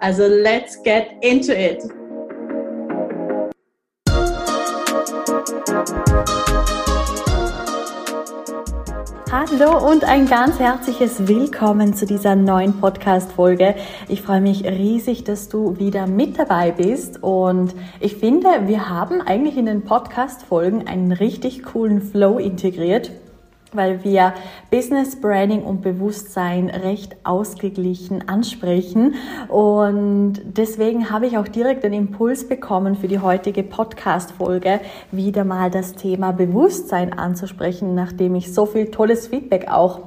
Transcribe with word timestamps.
Also 0.00 0.28
let's 0.28 0.80
get 0.84 1.08
into 1.22 1.52
it! 1.52 1.82
Hallo 9.32 9.90
und 9.90 10.04
ein 10.04 10.26
ganz 10.26 10.60
herzliches 10.60 11.26
Willkommen 11.26 11.94
zu 11.94 12.06
dieser 12.06 12.36
neuen 12.36 12.80
Podcast-Folge. 12.80 13.74
Ich 14.08 14.22
freue 14.22 14.40
mich 14.40 14.64
riesig, 14.64 15.24
dass 15.24 15.48
du 15.48 15.78
wieder 15.78 16.06
mit 16.06 16.38
dabei 16.38 16.70
bist 16.70 17.20
und 17.22 17.74
ich 17.98 18.16
finde, 18.16 18.68
wir 18.68 18.88
haben 18.88 19.20
eigentlich 19.20 19.56
in 19.56 19.66
den 19.66 19.82
Podcast-Folgen 19.82 20.86
einen 20.86 21.10
richtig 21.10 21.64
coolen 21.64 22.02
Flow 22.02 22.38
integriert 22.38 23.10
weil 23.72 24.04
wir 24.04 24.34
Business 24.70 25.20
Branding 25.20 25.62
und 25.62 25.82
Bewusstsein 25.82 26.70
recht 26.70 27.16
ausgeglichen 27.24 28.28
ansprechen. 28.28 29.14
Und 29.48 30.40
deswegen 30.44 31.10
habe 31.10 31.26
ich 31.26 31.38
auch 31.38 31.48
direkt 31.48 31.84
den 31.84 31.92
Impuls 31.92 32.48
bekommen, 32.48 32.96
für 32.96 33.08
die 33.08 33.18
heutige 33.18 33.62
Podcast-Folge 33.62 34.80
wieder 35.12 35.44
mal 35.44 35.70
das 35.70 35.94
Thema 35.94 36.32
Bewusstsein 36.32 37.12
anzusprechen, 37.12 37.94
nachdem 37.94 38.34
ich 38.34 38.52
so 38.52 38.66
viel 38.66 38.90
tolles 38.90 39.28
Feedback 39.28 39.68
auch 39.70 40.00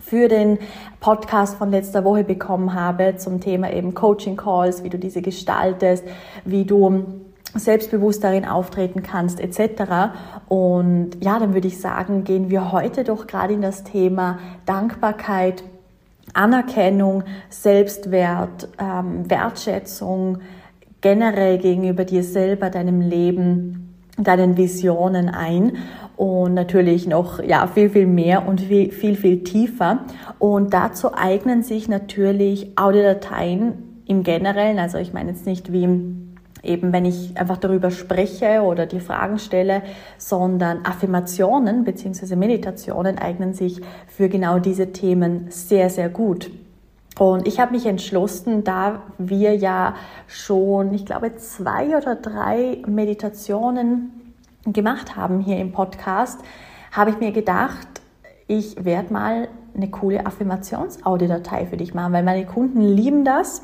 für 0.00 0.28
den 0.28 0.58
Podcast 1.00 1.56
von 1.56 1.70
letzter 1.70 2.04
Woche 2.04 2.24
bekommen 2.24 2.74
habe 2.74 3.16
zum 3.16 3.40
Thema 3.40 3.72
eben 3.72 3.94
Coaching 3.94 4.36
Calls, 4.36 4.82
wie 4.82 4.90
du 4.90 4.98
diese 4.98 5.22
gestaltest, 5.22 6.04
wie 6.44 6.64
du 6.64 7.23
selbstbewusst 7.54 8.24
darin 8.24 8.44
auftreten 8.44 9.02
kannst 9.02 9.40
etc. 9.40 10.12
Und 10.48 11.10
ja, 11.20 11.38
dann 11.38 11.54
würde 11.54 11.68
ich 11.68 11.80
sagen, 11.80 12.24
gehen 12.24 12.50
wir 12.50 12.72
heute 12.72 13.04
doch 13.04 13.26
gerade 13.26 13.54
in 13.54 13.62
das 13.62 13.84
Thema 13.84 14.38
Dankbarkeit, 14.66 15.64
Anerkennung, 16.32 17.24
Selbstwert, 17.48 18.68
ähm, 18.78 19.28
Wertschätzung 19.30 20.38
generell 21.00 21.58
gegenüber 21.58 22.04
dir 22.04 22.24
selber, 22.24 22.70
deinem 22.70 23.00
Leben, 23.00 23.94
deinen 24.16 24.56
Visionen 24.56 25.28
ein. 25.28 25.76
Und 26.16 26.54
natürlich 26.54 27.06
noch 27.06 27.42
ja 27.42 27.66
viel 27.66 27.90
viel 27.90 28.06
mehr 28.06 28.46
und 28.46 28.60
viel 28.60 28.92
viel, 28.92 29.16
viel 29.16 29.44
tiefer. 29.44 30.04
Und 30.38 30.72
dazu 30.72 31.14
eignen 31.14 31.62
sich 31.62 31.88
natürlich 31.88 32.78
Audiodateien 32.78 34.02
im 34.06 34.22
Generellen, 34.22 34.78
also 34.78 34.98
ich 34.98 35.12
meine 35.12 35.30
jetzt 35.30 35.46
nicht 35.46 35.72
wie 35.72 35.88
eben 36.64 36.92
wenn 36.92 37.04
ich 37.04 37.36
einfach 37.36 37.56
darüber 37.56 37.90
spreche 37.90 38.62
oder 38.62 38.86
die 38.86 39.00
Fragen 39.00 39.38
stelle, 39.38 39.82
sondern 40.18 40.84
Affirmationen 40.84 41.84
bzw. 41.84 42.36
Meditationen 42.36 43.18
eignen 43.18 43.54
sich 43.54 43.80
für 44.06 44.28
genau 44.28 44.58
diese 44.58 44.92
Themen 44.92 45.46
sehr, 45.50 45.90
sehr 45.90 46.08
gut. 46.08 46.50
Und 47.18 47.46
ich 47.46 47.60
habe 47.60 47.72
mich 47.72 47.86
entschlossen, 47.86 48.64
da 48.64 49.02
wir 49.18 49.54
ja 49.54 49.94
schon, 50.26 50.92
ich 50.92 51.06
glaube, 51.06 51.36
zwei 51.36 51.96
oder 51.96 52.16
drei 52.16 52.82
Meditationen 52.86 54.34
gemacht 54.66 55.14
haben 55.14 55.40
hier 55.40 55.58
im 55.58 55.72
Podcast, 55.72 56.40
habe 56.90 57.10
ich 57.10 57.20
mir 57.20 57.30
gedacht, 57.30 57.86
ich 58.46 58.84
werde 58.84 59.12
mal 59.12 59.48
eine 59.76 59.90
coole 59.90 60.26
Affirmationsaudiodatei 60.26 61.66
für 61.66 61.76
dich 61.76 61.94
machen, 61.94 62.12
weil 62.12 62.22
meine 62.22 62.46
Kunden 62.46 62.80
lieben 62.80 63.24
das 63.24 63.62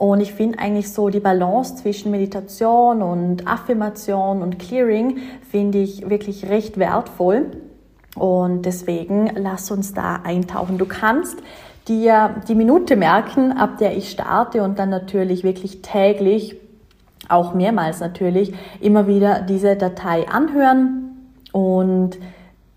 und 0.00 0.20
ich 0.20 0.32
finde 0.32 0.58
eigentlich 0.58 0.90
so 0.90 1.10
die 1.10 1.20
Balance 1.20 1.76
zwischen 1.76 2.10
Meditation 2.10 3.02
und 3.02 3.46
Affirmation 3.46 4.40
und 4.40 4.58
Clearing 4.58 5.18
finde 5.50 5.76
ich 5.76 6.08
wirklich 6.08 6.48
recht 6.48 6.78
wertvoll. 6.78 7.50
Und 8.16 8.62
deswegen 8.62 9.30
lass 9.36 9.70
uns 9.70 9.92
da 9.92 10.20
eintauchen. 10.24 10.78
Du 10.78 10.86
kannst 10.86 11.42
dir 11.86 12.36
die 12.48 12.54
Minute 12.54 12.96
merken, 12.96 13.52
ab 13.52 13.76
der 13.76 13.94
ich 13.94 14.10
starte 14.10 14.62
und 14.62 14.78
dann 14.78 14.88
natürlich 14.88 15.44
wirklich 15.44 15.82
täglich, 15.82 16.56
auch 17.28 17.52
mehrmals 17.52 18.00
natürlich, 18.00 18.54
immer 18.80 19.06
wieder 19.06 19.42
diese 19.42 19.76
Datei 19.76 20.26
anhören. 20.26 21.30
Und 21.52 22.18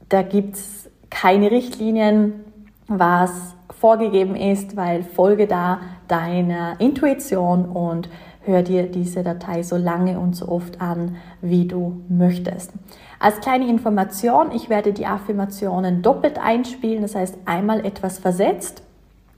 da 0.09 0.23
gibt's 0.23 0.89
keine 1.09 1.51
Richtlinien, 1.51 2.43
was 2.87 3.55
vorgegeben 3.69 4.35
ist, 4.35 4.75
weil 4.75 5.03
folge 5.03 5.47
da 5.47 5.79
deiner 6.07 6.79
Intuition 6.79 7.65
und 7.65 8.09
hör 8.41 8.61
dir 8.61 8.83
diese 8.83 9.23
Datei 9.23 9.63
so 9.63 9.77
lange 9.77 10.19
und 10.19 10.35
so 10.35 10.47
oft 10.47 10.81
an, 10.81 11.15
wie 11.41 11.67
du 11.67 12.01
möchtest. 12.09 12.73
Als 13.19 13.39
kleine 13.39 13.69
Information, 13.69 14.51
ich 14.51 14.69
werde 14.69 14.91
die 14.93 15.05
Affirmationen 15.05 16.01
doppelt 16.01 16.37
einspielen, 16.37 17.01
das 17.01 17.15
heißt 17.15 17.37
einmal 17.45 17.85
etwas 17.85 18.19
versetzt 18.19 18.83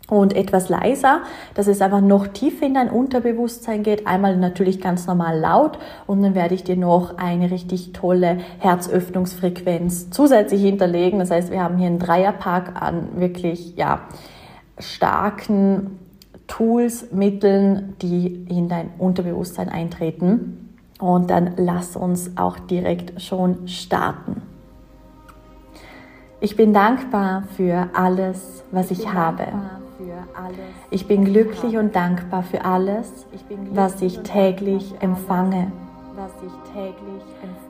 und 0.09 0.35
etwas 0.35 0.69
leiser, 0.69 1.21
dass 1.55 1.67
es 1.67 1.81
einfach 1.81 2.01
noch 2.01 2.27
tiefer 2.27 2.65
in 2.65 2.75
dein 2.75 2.89
Unterbewusstsein 2.89 3.83
geht. 3.83 4.05
Einmal 4.05 4.37
natürlich 4.37 4.79
ganz 4.79 5.07
normal 5.07 5.39
laut 5.39 5.79
und 6.05 6.21
dann 6.21 6.35
werde 6.35 6.53
ich 6.53 6.63
dir 6.63 6.75
noch 6.75 7.17
eine 7.17 7.49
richtig 7.49 7.93
tolle 7.93 8.37
Herzöffnungsfrequenz 8.59 10.11
zusätzlich 10.11 10.61
hinterlegen. 10.61 11.19
Das 11.19 11.31
heißt, 11.31 11.51
wir 11.51 11.63
haben 11.63 11.77
hier 11.77 11.87
einen 11.87 11.99
Dreierpack 11.99 12.81
an 12.81 13.09
wirklich, 13.15 13.75
ja, 13.75 14.01
starken 14.77 15.99
Tools, 16.47 17.11
Mitteln, 17.11 17.95
die 18.01 18.45
in 18.49 18.69
dein 18.69 18.91
Unterbewusstsein 18.99 19.69
eintreten. 19.69 20.75
Und 20.99 21.29
dann 21.29 21.53
lass 21.57 21.95
uns 21.95 22.37
auch 22.37 22.59
direkt 22.59 23.21
schon 23.21 23.67
starten. 23.67 24.41
Ich 26.39 26.55
bin 26.55 26.73
dankbar 26.73 27.43
für 27.55 27.89
alles, 27.93 28.63
was 28.71 28.91
ich, 28.91 29.11
habe. 29.11 29.47
Ich 30.89 31.07
bin 31.07 31.25
glücklich 31.25 31.77
und 31.77 31.95
dankbar 31.95 32.43
für 32.43 32.63
alles, 32.65 33.25
was 33.71 34.01
ich 34.01 34.19
täglich 34.19 34.93
empfange. 34.99 35.71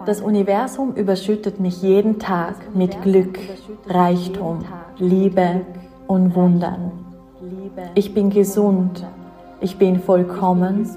Das 0.05 0.21
Universum 0.21 0.93
überschüttet 0.93 1.59
mich 1.59 1.81
jeden 1.81 2.19
Tag 2.19 2.55
mit 2.75 3.01
Glück, 3.01 3.39
Reichtum, 3.87 4.65
Liebe 4.97 5.61
und 6.07 6.35
Wundern. 6.35 6.91
Ich 7.95 8.13
bin 8.13 8.29
gesund, 8.29 9.05
ich 9.61 9.77
bin 9.77 9.99
vollkommen 9.99 10.89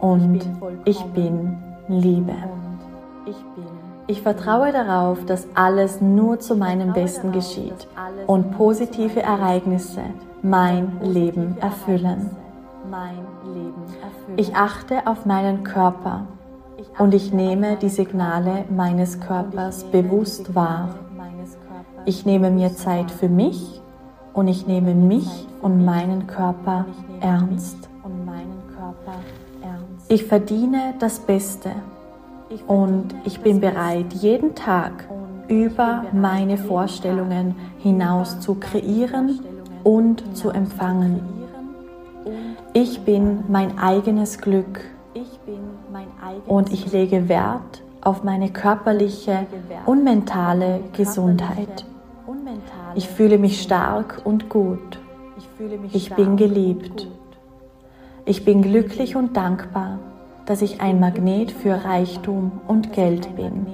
und 0.00 0.40
ich 0.84 1.02
bin 1.04 1.56
Liebe. 1.88 2.34
Ich 4.06 4.22
vertraue 4.22 4.72
darauf, 4.72 5.24
dass 5.26 5.46
alles 5.54 6.00
nur 6.00 6.40
zu 6.40 6.56
meinem 6.56 6.92
Besten 6.92 7.30
geschieht 7.30 7.86
und 8.26 8.56
positive 8.56 9.20
Ereignisse 9.20 10.02
mein 10.42 11.00
Leben 11.02 11.56
erfüllen. 11.60 12.30
Ich 14.36 14.54
achte 14.54 15.06
auf 15.06 15.26
meinen 15.26 15.64
Körper 15.64 16.26
und 16.98 17.14
ich 17.14 17.32
nehme 17.32 17.76
die 17.76 17.88
Signale 17.88 18.64
meines 18.70 19.20
Körpers 19.20 19.84
bewusst 19.84 20.54
wahr. 20.54 20.94
Ich 22.04 22.24
nehme 22.24 22.50
mir 22.50 22.74
Zeit 22.74 23.10
für 23.10 23.28
mich 23.28 23.80
und 24.32 24.48
ich 24.48 24.66
nehme 24.66 24.94
mich 24.94 25.46
und 25.60 25.84
meinen 25.84 26.26
Körper 26.26 26.86
ernst. 27.20 27.88
Ich 30.08 30.24
verdiene 30.24 30.94
das 30.98 31.18
Beste 31.18 31.72
und 32.66 33.14
ich 33.24 33.40
bin 33.40 33.60
bereit, 33.60 34.14
jeden 34.14 34.54
Tag 34.54 35.06
über 35.48 36.04
meine 36.12 36.56
Vorstellungen 36.56 37.56
hinaus 37.78 38.40
zu 38.40 38.54
kreieren 38.54 39.40
und 39.84 40.36
zu 40.36 40.50
empfangen. 40.50 41.20
Ich 42.72 43.00
bin 43.00 43.44
mein 43.48 43.78
eigenes 43.78 44.38
Glück 44.38 44.84
und 46.46 46.72
ich 46.72 46.92
lege 46.92 47.28
Wert 47.28 47.82
auf 48.02 48.22
meine 48.22 48.50
körperliche 48.50 49.46
und 49.86 50.04
mentale 50.04 50.80
Gesundheit. 50.92 51.84
Ich 52.94 53.08
fühle 53.08 53.38
mich 53.38 53.62
stark 53.62 54.22
und 54.24 54.48
gut. 54.48 55.00
Ich 55.92 56.14
bin 56.14 56.36
geliebt. 56.36 57.08
Ich 58.24 58.44
bin 58.44 58.62
glücklich 58.62 59.16
und 59.16 59.36
dankbar, 59.36 59.98
dass 60.46 60.62
ich 60.62 60.80
ein 60.80 61.00
Magnet 61.00 61.50
für 61.50 61.84
Reichtum 61.84 62.52
und 62.68 62.92
Geld 62.92 63.34
bin. 63.36 63.66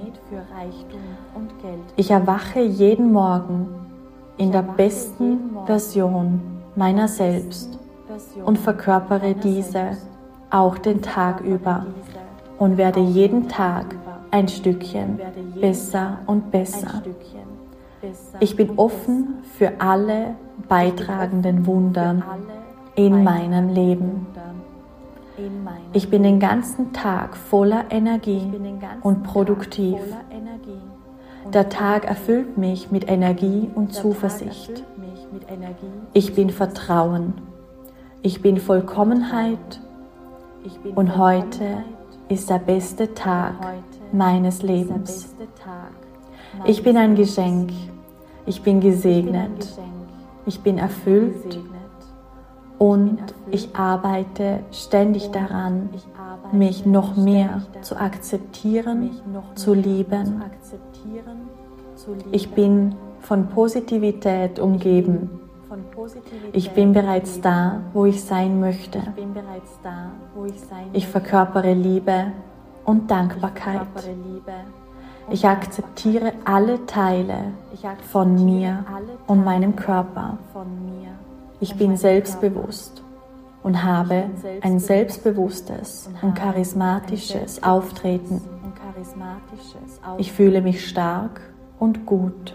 Ich 1.97 2.11
erwache 2.11 2.61
jeden 2.61 3.13
Morgen 3.13 3.69
in 4.37 4.53
der 4.53 4.63
besten 4.63 5.57
Version 5.67 6.41
meiner 6.77 7.09
selbst 7.09 7.79
und 8.45 8.59
verkörpere 8.59 9.35
diese 9.35 9.97
auch 10.51 10.79
den 10.79 11.03
Tag 11.03 11.41
über 11.41 11.87
und 12.59 12.77
werde 12.77 13.01
jeden 13.01 13.49
Tag 13.49 13.95
ein 14.31 14.49
Stückchen 14.49 15.21
besser 15.61 16.19
und 16.27 16.51
besser. 16.51 17.03
Ich 18.41 18.57
bin 18.57 18.79
offen 18.79 19.39
für 19.57 19.73
alle 19.81 20.35
beitragenden 20.69 21.67
Wunder 21.67 22.23
in 22.95 23.25
meinem 23.25 23.69
Leben. 23.69 24.27
Ich 25.93 26.11
bin 26.11 26.23
den 26.23 26.39
ganzen 26.39 26.93
Tag 26.93 27.37
voller 27.37 27.85
Energie 27.91 28.53
und 29.03 29.23
produktiv. 29.23 29.99
Der 31.53 31.69
Tag 31.69 32.05
erfüllt 32.07 32.57
mich 32.57 32.91
mit 32.91 33.09
Energie 33.09 33.71
und 33.75 33.93
Zuversicht. 33.93 34.83
Ich 36.13 36.35
bin 36.35 36.51
Vertrauen. 36.51 37.35
Ich 38.23 38.41
bin 38.41 38.59
Vollkommenheit. 38.59 39.81
Und 40.95 41.17
heute 41.19 41.85
ist 42.29 42.49
der 42.49 42.59
beste 42.59 43.15
Tag 43.15 43.55
meines 44.13 44.63
Lebens. 44.63 45.35
Ich 46.65 46.83
bin 46.83 46.97
ein 46.97 47.15
Geschenk. 47.15 47.73
Ich 48.47 48.63
bin 48.63 48.81
gesegnet. 48.81 49.79
Ich 50.47 50.61
bin 50.61 50.79
erfüllt 50.79 51.59
und 52.79 53.19
ich 53.51 53.75
arbeite 53.77 54.61
ständig 54.73 55.31
daran, 55.31 55.91
mich 56.53 56.87
noch 56.87 57.17
mehr 57.17 57.63
zu 57.83 57.97
akzeptieren, 57.97 59.11
zu 59.55 59.75
lieben. 59.75 60.43
Ich 62.33 62.51
bin 62.51 62.95
von 63.21 63.47
Positivität 63.49 64.59
umgeben. 64.59 65.31
Ich 66.53 66.71
bin 66.71 66.93
bereits 66.93 67.41
da, 67.41 67.81
wo 67.93 68.05
ich 68.05 68.23
sein 68.23 68.61
möchte. 68.61 69.03
Ich 70.93 71.07
verkörpere 71.09 71.73
Liebe 71.73 72.27
und 72.85 73.11
Dankbarkeit. 73.11 73.87
Ich 75.31 75.47
akzeptiere 75.47 76.33
alle 76.45 76.85
Teile 76.87 77.53
von 78.11 78.45
mir 78.45 78.85
und 79.27 79.45
meinem 79.45 79.75
Körper. 79.75 80.39
Ich 81.65 81.77
bin 81.77 81.97
selbstbewusst 81.97 83.03
und 83.63 83.83
habe 83.83 84.25
ein 84.61 84.79
selbstbewusstes 84.79 86.11
und 86.21 86.35
charismatisches 86.35 87.63
Auftreten. 87.63 88.43
Ich 90.19 90.31
fühle 90.31 90.61
mich 90.61 90.87
stark 90.87 91.41
und 91.79 92.05
gut. 92.05 92.55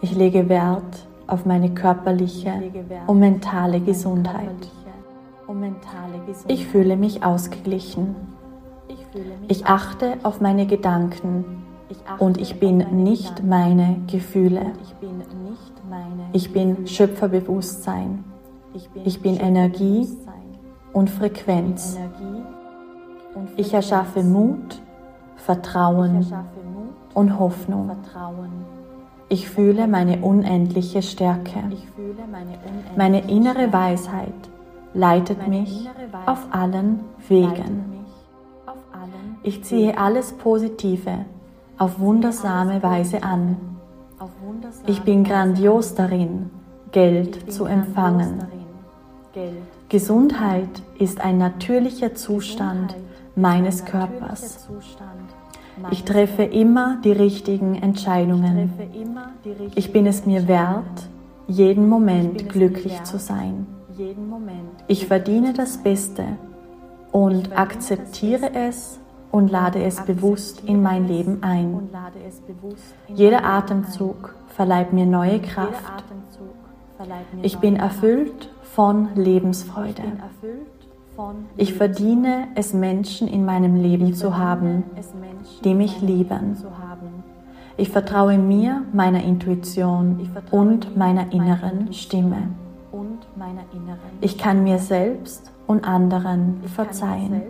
Ich 0.00 0.14
lege 0.14 0.48
Wert 0.48 1.08
auf 1.26 1.44
meine 1.44 1.74
körperliche 1.74 2.52
und 3.08 3.18
mentale 3.18 3.80
Gesundheit. 3.80 4.70
Ich 6.46 6.68
fühle 6.68 6.96
mich 6.96 7.24
ausgeglichen. 7.24 8.14
Ich 9.48 9.66
achte 9.66 10.18
auf 10.22 10.40
meine 10.40 10.68
Gedanken 10.68 11.64
und 12.18 12.40
ich 12.40 12.60
bin 12.60 12.78
nicht 13.04 13.44
meine 13.44 14.00
Gefühle. 14.06 14.72
Ich 16.32 16.52
bin 16.52 16.86
Schöpferbewusstsein. 16.86 18.24
Ich 19.04 19.20
bin 19.20 19.36
Energie 19.36 20.08
und 20.92 21.10
Frequenz. 21.10 21.98
Ich 23.56 23.72
erschaffe 23.74 24.22
Mut, 24.22 24.80
Vertrauen 25.36 26.26
und 27.14 27.38
Hoffnung. 27.38 27.90
Ich 29.28 29.48
fühle 29.48 29.86
meine 29.86 30.20
unendliche 30.20 31.02
Stärke. 31.02 31.62
Meine 32.96 33.30
innere 33.30 33.72
Weisheit 33.72 34.34
leitet 34.92 35.46
mich 35.46 35.88
auf 36.26 36.46
allen 36.50 37.00
Wegen. 37.28 38.04
Ich 39.42 39.64
ziehe 39.64 39.96
alles 39.96 40.32
Positive 40.32 41.24
auf 41.80 41.98
wundersame 41.98 42.82
Weise 42.82 43.22
an. 43.22 43.56
Ich 44.86 45.00
bin 45.00 45.24
grandios 45.24 45.94
darin, 45.94 46.50
Geld 46.92 47.50
zu 47.50 47.64
empfangen. 47.64 48.44
Gesundheit 49.88 50.68
ist 50.98 51.22
ein 51.22 51.38
natürlicher 51.38 52.14
Zustand 52.14 52.94
meines 53.34 53.86
Körpers. 53.86 54.68
Ich 55.90 56.04
treffe 56.04 56.42
immer 56.42 56.98
die 57.02 57.12
richtigen 57.12 57.76
Entscheidungen. 57.76 58.74
Ich 59.74 59.90
bin 59.90 60.04
es 60.04 60.26
mir 60.26 60.46
wert, 60.46 61.08
jeden 61.48 61.88
Moment 61.88 62.50
glücklich 62.50 63.02
zu 63.04 63.18
sein. 63.18 63.66
Ich 64.86 65.06
verdiene 65.06 65.54
das 65.54 65.78
Beste 65.78 66.24
und 67.10 67.56
akzeptiere 67.56 68.54
es 68.54 69.00
und 69.32 69.50
lade 69.50 69.82
es 69.82 70.00
bewusst 70.02 70.62
in 70.64 70.82
mein 70.82 71.06
Leben 71.06 71.42
ein. 71.42 71.88
Jeder 73.08 73.44
Atemzug 73.44 74.34
verleiht 74.48 74.92
mir 74.92 75.06
neue 75.06 75.40
Kraft. 75.40 76.04
Ich 77.42 77.58
bin 77.58 77.76
erfüllt 77.76 78.50
von 78.74 79.08
Lebensfreude. 79.14 80.02
Ich 81.56 81.74
verdiene 81.74 82.48
es, 82.54 82.72
Menschen 82.72 83.28
in 83.28 83.44
meinem 83.44 83.76
Leben 83.76 84.14
zu 84.14 84.36
haben, 84.36 84.84
die 85.64 85.74
mich 85.74 86.00
lieben. 86.00 86.56
Ich 87.76 87.90
vertraue 87.90 88.38
mir, 88.38 88.82
meiner 88.92 89.22
Intuition 89.22 90.28
und 90.50 90.96
meiner 90.96 91.32
inneren 91.32 91.92
Stimme. 91.92 92.48
Ich 94.20 94.36
kann 94.38 94.62
mir 94.64 94.78
selbst 94.78 95.50
und 95.66 95.84
anderen 95.86 96.62
verzeihen. 96.74 97.42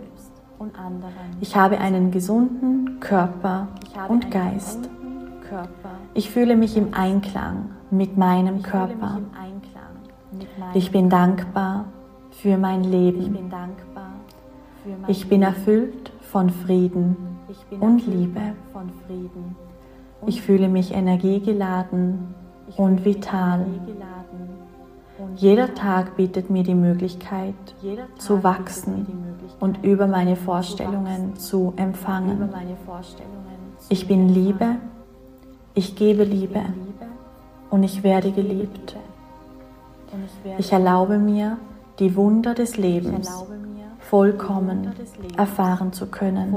Ich 1.39 1.55
habe 1.55 1.79
einen 1.79 2.11
gesunden 2.11 2.99
Körper 2.99 3.67
und 4.07 4.31
Geist. 4.31 4.89
Ich 6.13 6.29
fühle 6.29 6.55
mich 6.55 6.77
im 6.77 6.93
Einklang 6.93 7.71
mit 7.89 8.17
meinem 8.17 8.61
Körper. 8.61 9.19
Ich 10.73 10.91
bin 10.91 11.09
dankbar 11.09 11.85
für 12.31 12.57
mein 12.57 12.83
Leben. 12.83 13.51
Ich 15.07 15.27
bin 15.27 15.41
erfüllt 15.41 16.11
von 16.21 16.49
Frieden 16.49 17.17
und 17.79 18.05
Liebe. 18.07 18.41
Ich 20.27 20.41
fühle 20.41 20.69
mich 20.69 20.93
energiegeladen 20.93 22.33
und 22.77 23.03
vital. 23.03 23.65
Jeder 25.35 25.73
Tag 25.73 26.15
bietet 26.17 26.49
mir 26.49 26.63
die 26.63 26.75
Möglichkeit 26.75 27.55
zu 28.17 28.43
wachsen 28.43 29.07
und 29.59 29.83
über 29.83 30.07
meine 30.07 30.35
Vorstellungen 30.35 31.35
zu 31.37 31.73
empfangen. 31.75 32.49
Ich 33.89 34.07
bin 34.07 34.29
Liebe, 34.29 34.75
ich 35.73 35.95
gebe 35.95 36.23
Liebe 36.23 36.61
und 37.69 37.83
ich 37.83 38.03
werde 38.03 38.31
geliebt. 38.31 38.95
Ich 40.57 40.71
erlaube 40.71 41.17
mir, 41.17 41.57
die 41.99 42.15
Wunder 42.15 42.53
des 42.53 42.77
Lebens 42.77 43.45
vollkommen 43.99 44.91
erfahren 45.37 45.93
zu 45.93 46.07
können. 46.07 46.55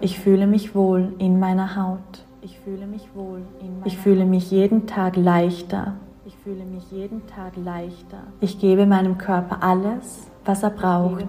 Ich 0.00 0.18
fühle 0.20 0.46
mich 0.46 0.74
wohl 0.74 1.12
in 1.18 1.38
meiner 1.40 1.76
Haut. 1.76 2.24
Ich 2.42 3.98
fühle 3.98 4.24
mich 4.24 4.50
jeden 4.50 4.86
Tag 4.86 5.16
leichter 5.16 5.94
ich 6.30 6.36
fühle 6.44 6.64
mich 6.64 6.88
jeden 6.92 7.26
Tag 7.26 7.56
leichter. 7.56 8.18
Ich 8.40 8.60
gebe 8.60 8.86
meinem 8.86 9.18
Körper 9.18 9.58
alles, 9.60 10.30
was 10.44 10.62
er 10.62 10.70
braucht. 10.70 11.26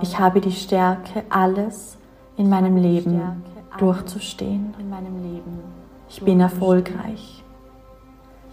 Ich 0.00 0.18
habe 0.18 0.40
die 0.40 0.52
Stärke, 0.52 1.24
alles 1.28 1.98
in 2.38 2.48
meinem 2.48 2.76
Leben 2.76 3.42
durchzustehen. 3.78 4.74
Ich 6.08 6.22
bin 6.22 6.40
erfolgreich. 6.40 7.44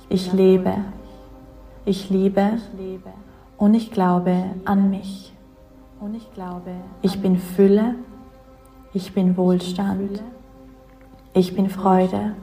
Ich 0.10 0.34
lebe. 0.34 0.76
Ich 1.86 2.10
liebe 2.10 2.60
und 3.58 3.74
ich 3.74 3.92
glaube 3.92 4.36
an 4.66 4.90
mich. 4.90 5.34
Ich 7.02 7.22
bin 7.22 7.38
Fülle. 7.38 7.96
Ich 8.94 9.14
bin 9.14 9.38
Wohlstand. 9.38 10.22
Ich 11.34 11.56
bin 11.56 11.70
Freude. 11.70 12.36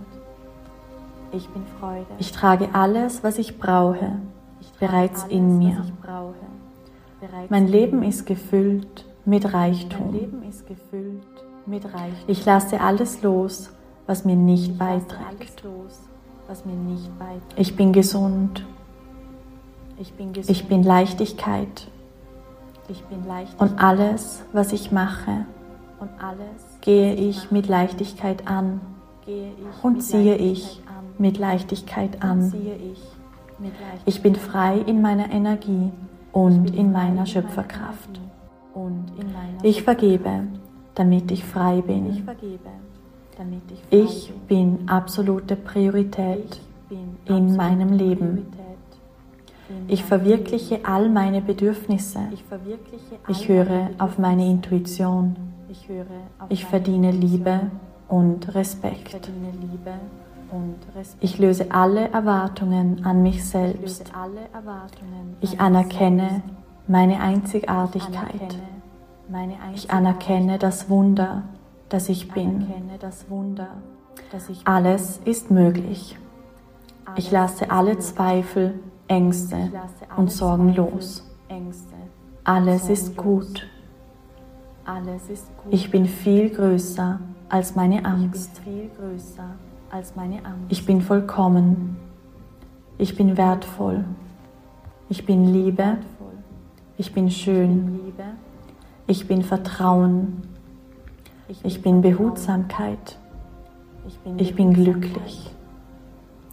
Ich 1.32 1.49
bin 1.49 1.64
Freude. 1.78 2.06
Ich 2.18 2.32
trage 2.32 2.68
alles, 2.72 3.22
was 3.22 3.38
ich 3.38 3.58
brauche, 3.58 4.16
bereits 4.80 5.22
alles, 5.22 5.32
in 5.32 5.58
mir. 5.58 5.84
Mein 7.49 7.68
Leben 7.68 8.02
ist 8.02 8.26
gefüllt 8.26 9.04
mit 9.25 9.52
Reichtum. 9.52 10.12
Mit 11.66 11.84
Reichtum. 11.84 12.25
Ich 12.26 12.44
lasse 12.44 12.80
alles 12.80 13.22
los, 13.22 13.70
was 14.06 14.25
mir 14.25 14.37
nicht 14.37 14.76
beiträgt. 14.78 15.62
Ich 17.56 17.76
bin 17.76 17.92
gesund. 17.92 18.66
Ich 19.99 20.12
bin, 20.14 20.32
gesund. 20.32 20.56
Ich 20.56 20.66
bin 20.66 20.82
Leichtigkeit. 20.82 21.88
Ich 22.88 23.04
bin 23.04 23.25
Leichtigkeit. 23.26 23.70
Und 23.70 23.80
alles, 23.80 24.42
was 24.52 24.72
ich 24.72 24.90
mache, 24.90 25.46
gehe 26.80 27.14
ich 27.14 27.50
mit 27.50 27.68
Leichtigkeit 27.68 28.49
an 28.49 28.80
und 29.82 30.00
ziehe 30.02 30.37
ich 30.37 30.82
mit 31.20 31.38
Leichtigkeit 31.38 32.22
an. 32.22 32.52
Ich 34.06 34.22
bin 34.22 34.34
frei 34.34 34.78
in 34.78 35.02
meiner 35.02 35.30
Energie 35.30 35.92
und 36.32 36.74
in 36.74 36.92
meiner 36.92 37.26
Schöpferkraft. 37.26 38.20
Ich 39.62 39.82
vergebe, 39.82 40.44
damit 40.94 41.30
ich 41.30 41.44
frei 41.44 41.82
bin. 41.82 42.26
Ich 43.90 44.32
bin 44.48 44.88
absolute 44.88 45.56
Priorität 45.56 46.60
in 47.26 47.56
meinem 47.56 47.92
Leben. 47.92 48.46
Ich 49.86 50.04
verwirkliche 50.04 50.80
all 50.84 51.08
meine 51.08 51.40
Bedürfnisse. 51.40 52.20
Ich 53.28 53.48
höre 53.48 53.90
auf 53.98 54.18
meine 54.18 54.46
Intuition. 54.46 55.36
Ich 56.48 56.64
verdiene 56.64 57.12
Liebe 57.12 57.70
und 58.08 58.54
Respekt. 58.54 59.16
Ich 61.21 61.38
löse 61.38 61.71
alle 61.71 62.11
Erwartungen 62.11 63.04
an 63.04 63.23
mich 63.23 63.45
selbst. 63.45 64.12
Ich 65.40 65.61
anerkenne 65.61 66.42
meine 66.87 67.21
Einzigartigkeit. 67.21 68.59
Ich 69.75 69.90
anerkenne 69.90 70.59
das 70.59 70.88
Wunder, 70.90 71.45
das 71.88 72.09
ich 72.09 72.30
bin. 72.33 72.66
Alles 74.64 75.21
ist 75.25 75.50
möglich. 75.50 76.19
Ich 77.16 77.30
lasse 77.30 77.71
alle 77.71 77.99
Zweifel, 77.99 78.80
Ängste 79.09 79.71
und 80.16 80.30
Sorgen 80.30 80.75
los. 80.75 81.25
Alles 82.45 82.88
ist 82.88 83.16
gut. 83.16 83.66
Ich 85.71 85.90
bin 85.90 86.07
viel 86.07 86.50
größer 86.50 87.21
als 89.90 90.16
meine 90.16 90.44
Angst. 90.44 90.66
Ich 90.70 90.87
bin 90.87 91.02
vollkommen. 91.02 91.97
Ich 92.99 93.16
bin 93.16 93.37
wertvoll. 93.37 94.04
Ich 95.09 95.26
bin 95.26 95.52
Liebe. 95.52 95.99
Ich 96.97 97.12
bin 97.12 97.30
schön. 97.30 98.00
Ich 99.06 99.26
bin 99.26 99.42
Vertrauen. 99.42 100.42
Ich 101.62 101.82
bin 101.82 102.00
Behutsamkeit. 102.00 103.18
Ich 104.38 104.54
bin 104.54 104.73
glücklich. 104.73 105.50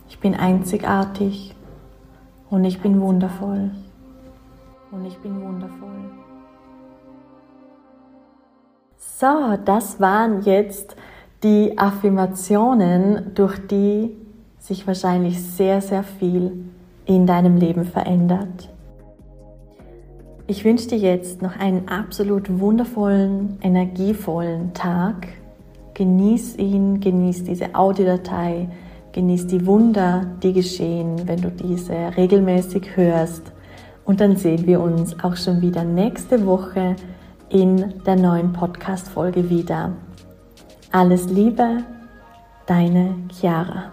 Ich 0.10 0.20
bin 0.20 0.34
einzigartig 0.34 1.56
und 2.50 2.64
ich 2.64 2.82
bin 2.82 3.00
wundervoll. 3.02 3.72
Und 4.92 5.06
ich 5.06 5.18
bin 5.18 5.42
wundervoll. 5.42 5.78
So, 8.98 9.58
das 9.64 10.00
waren 10.00 10.44
jetzt 10.44 10.96
die 11.44 11.78
Affirmationen, 11.78 13.34
durch 13.36 13.58
die 13.68 14.12
sich 14.60 14.88
wahrscheinlich 14.88 15.42
sehr, 15.42 15.82
sehr 15.82 16.04
viel 16.04 16.66
in 17.06 17.26
deinem 17.26 17.58
Leben 17.58 17.86
verändert. 17.86 18.70
Ich 20.48 20.64
wünsche 20.64 20.88
dir 20.88 20.98
jetzt 20.98 21.42
noch 21.42 21.58
einen 21.60 21.88
absolut 21.90 22.60
wundervollen, 22.60 23.58
energievollen 23.62 24.74
Tag. 24.74 25.28
Genieß 25.94 26.58
ihn, 26.58 27.00
genieß 27.00 27.44
diese 27.44 27.76
Audiodatei, 27.76 28.70
genieß 29.12 29.48
die 29.48 29.66
Wunder, 29.66 30.26
die 30.42 30.54
geschehen, 30.54 31.28
wenn 31.28 31.42
du 31.42 31.52
diese 31.52 32.16
regelmäßig 32.16 32.96
hörst. 32.96 33.52
Und 34.06 34.22
dann 34.22 34.38
sehen 34.38 34.66
wir 34.66 34.80
uns 34.80 35.22
auch 35.22 35.36
schon 35.36 35.62
wieder 35.62 35.84
nächste 35.84 36.46
Woche 36.46 36.96
in 37.50 37.94
der 38.06 38.16
neuen 38.16 38.54
Podcast-Folge 38.54 39.50
wieder. 39.50 39.92
Alles 40.98 41.28
Liebe, 41.30 41.84
deine 42.66 43.14
Chiara. 43.32 43.92